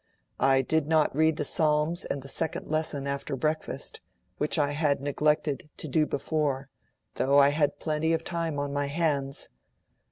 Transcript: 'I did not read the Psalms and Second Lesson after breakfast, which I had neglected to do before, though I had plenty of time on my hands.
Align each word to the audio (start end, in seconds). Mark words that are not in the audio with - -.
'I 0.39 0.63
did 0.63 0.87
not 0.87 1.15
read 1.15 1.37
the 1.37 1.45
Psalms 1.45 2.05
and 2.05 2.27
Second 2.27 2.65
Lesson 2.71 3.05
after 3.05 3.35
breakfast, 3.35 4.01
which 4.39 4.57
I 4.57 4.71
had 4.71 4.99
neglected 4.99 5.69
to 5.77 5.87
do 5.87 6.07
before, 6.07 6.69
though 7.13 7.37
I 7.37 7.49
had 7.49 7.77
plenty 7.77 8.11
of 8.11 8.23
time 8.23 8.57
on 8.57 8.73
my 8.73 8.87
hands. 8.87 9.49